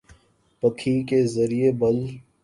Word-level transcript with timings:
پھکی 0.63 0.95
کے 1.09 1.19
زریعے 1.33 1.71
بل 1.79 1.97